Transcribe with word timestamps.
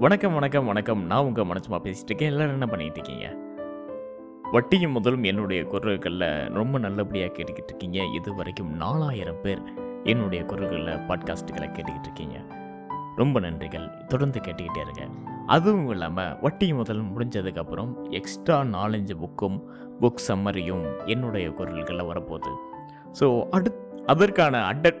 வணக்கம் 0.00 0.32
வணக்கம் 0.32 0.66
வணக்கம். 0.66 1.06
நான் 1.06 1.24
உங்கள் 1.24 1.44
மனசுமா 1.44 1.78
பேசிகிட்டு 1.84 2.04
இருக்கேன். 2.04 2.30
எல்லோரும் 2.30 2.52
என்ன 2.52 2.66
பண்ணிகிட்டு 2.66 2.98
இருக்கீங்க? 2.98 3.36
வட்டியும் 4.52 4.92
முதலும் 4.92 5.22
என்னுடைய 5.22 5.64
குரல்களில் 5.64 6.48
ரொம்ப 6.48 6.78
நல்லபடியாக 6.78 7.32
கேட்டுக்கிட்டு 7.32 7.72
இருக்கீங்க. 7.72 8.04
இது 8.04 8.34
வரைக்கும் 8.34 8.76
நாலாயிரம் 8.76 9.40
பேர் 9.40 9.62
என்னுடைய 10.04 10.44
குரல்களில் 10.44 10.86
பாட்காஸ்ட்டுகளை 10.86 11.66
கேட்டுக்கிட்டு 11.72 12.02
இருக்கீங்க. 12.02 12.38
ரொம்ப 13.16 13.40
நன்றிகள். 13.40 14.06
தொடர்ந்து 14.06 14.40
கேட்டுக்கிட்டே 14.40 14.80
இருங்க. 14.80 15.04
அதுவும் 15.46 15.88
இல்லாமல் 15.88 16.38
வட்டி 16.40 16.74
முதல் 16.74 17.02
முடிஞ்சதுக்கப்புறம் 17.04 18.10
எக்ஸ்ட்ரா 18.10 18.60
நாலஞ்சு 18.60 19.16
புக்கும் 19.24 19.60
புக் 20.00 20.24
சம்மரியும் 20.28 21.06
என்னுடைய 21.06 21.50
குரல்களில் 21.50 22.04
வரப்போகுது. 22.04 22.54
ஸோ 23.20 23.42
அடு 23.50 24.02
அதற்கான 24.06 24.64
அட்ட 24.64 24.94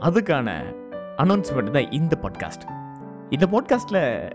அதுக்கான 0.00 0.48
அனௌன்ஸ்மெண்ட் 1.16 1.70
தான் 1.70 1.90
இந்த 1.90 2.18
பாட்காஸ்ட் 2.22 2.80
இந்த 3.32 3.46
போட்காஸ்ட்டில் 3.46 4.30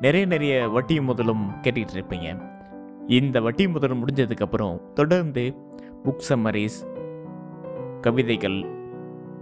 நிறைய 0.00 0.26
நிறைய 0.26 0.68
வட்டியும் 0.68 1.04
முதலும் 1.04 1.50
கேட்டுக்கிட்டு 1.62 1.94
இருப்பீங்க. 1.94 2.40
இந்த 3.06 3.40
வட்டி 3.40 3.68
முதலும் 3.68 4.04
முடிஞ்சதுக்கப்புறம் 4.04 4.92
தொடர்ந்து 4.92 5.54
புக் 6.04 6.20
சம்மரிஸ் 6.28 6.98
கவிதைகள் 8.00 8.64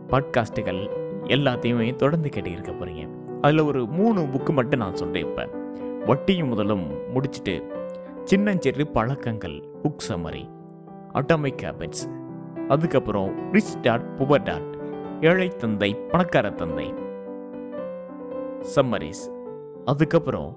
பாட்காஸ்ட்டுகள் 0.09 0.88
எல்லாத்தையுமே 1.25 1.97
தொடர்ந்து 1.97 2.28
கேட்டுக்கிட்டு 2.28 2.52
இருக்க 2.52 2.73
போகிறீங்க 2.73 3.09
அதில் 3.41 3.61
ஒரு 3.61 3.87
மூணு 3.87 4.20
புக்கு 4.20 4.52
மட்டும் 4.52 4.80
நான் 4.80 4.97
சொல்கிறேன் 4.97 5.30
இப்போ. 5.30 5.48
வட்டியும் 6.06 6.48
முதலும் 6.48 6.91
முடிச்சுட்டு 7.14 7.62
சின்னஞ்சிறு 8.25 8.87
பழக்கங்கள் 8.87 9.64
புக் 9.83 9.97
சம்மரி 10.09 10.48
அட்டாமிக் 11.14 11.62
ஹேபிட்ஸ் 11.62 12.30
அதுக்கப்புறம் 12.69 13.53
ரிச் 13.53 13.80
டாட் 13.80 14.05
புவர் 14.19 14.42
டாட் 14.42 14.78
ஏழை 15.20 15.48
தந்தை 15.48 15.95
பணக்கார 15.95 16.50
தந்தை 16.50 16.95
சம்மரிஸ் 18.76 19.30
அதுக்கப்புறம் 19.84 20.56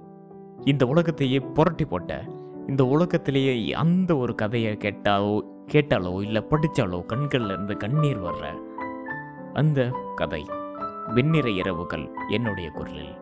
இந்த 0.64 0.88
உலகத்தையே 0.88 1.40
புரட்டி 1.40 1.86
போட்ட 1.86 2.24
இந்த 2.68 2.86
உலகத்திலேயே 2.86 3.74
அந்த 3.74 4.18
ஒரு 4.18 4.36
கதையை 4.36 4.78
கேட்டாலோ 4.82 5.40
கேட்டாலோ 5.72 6.22
இல்லை 6.22 6.46
படித்தாலோ 6.50 7.04
கண்கள்ல 7.08 7.46
இருந்து 7.46 7.78
கண்ணீர் 7.78 8.22
வர்ற 8.22 8.64
அந்த 9.54 9.92
கதை 10.16 10.46
வெண்ணிற 11.14 11.50
இரவுகள் 11.50 12.12
என்னுடைய 12.30 12.70
குரலில். 12.70 13.18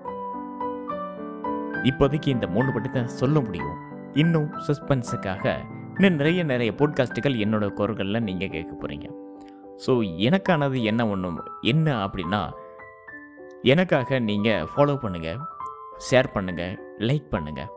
இப்போதைக்கு 1.84 2.28
இந்த 2.28 2.48
மூணு 2.48 2.74
பற்றி 2.74 3.08
சொல்ல 3.08 3.40
முடியும். 3.40 3.92
இன்னும் 4.14 4.52
சஸ்பென்ஸுக்காக 4.68 5.56
இன்னும் 5.96 6.16
நிறைய 6.16 6.44
நிறைய 6.44 6.72
போட்காஸ்ட்டுகள் 6.72 7.40
என்னோட 7.40 7.70
குரல்களில் 7.70 8.24
நீங்கள் 8.24 8.50
கேட்க 8.50 8.76
போகிறீங்க 8.76 9.06
ஸோ 9.86 9.92
எனக்கானது 10.18 10.84
என்ன 10.84 11.08
ஒன்று 11.08 11.44
என்ன 11.62 12.08
அப்படின்னா 12.08 12.52
எனக்காக 13.72 14.20
நீங்கள் 14.30 14.66
ஃபாலோ 14.72 14.96
பண்ணுங்கள் 15.04 15.40
ஷேர் 16.08 16.30
பண்ணுங்கள் 16.36 16.74
லைக் 17.08 17.28
பண்ணுங்கள் 17.34 17.70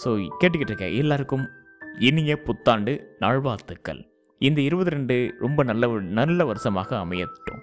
ஸோ 0.00 0.08
கேட்டுக்கிட்டு 0.40 0.72
இருக்க 0.72 0.88
எல்லாருக்கும் 1.00 1.44
இனிய 2.08 2.32
புத்தாண்டு 2.46 2.92
நல்வாழ்த்துக்கள். 3.22 4.00
இந்த 4.40 4.58
இருபது 4.68 4.90
ரெண்டு 4.96 5.16
ரொம்ப 5.44 5.62
நல்ல 5.70 5.86
நல்ல 6.18 6.44
வருஷமாக 6.50 6.90
அமையட்டும். 7.04 7.59